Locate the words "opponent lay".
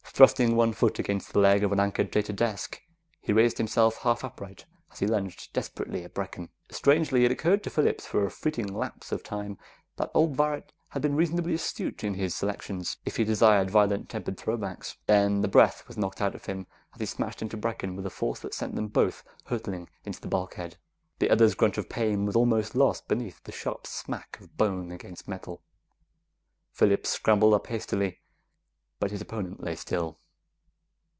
29.19-29.75